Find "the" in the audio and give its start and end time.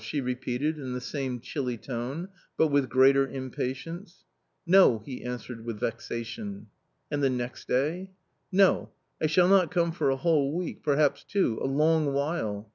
0.93-0.99, 7.21-7.29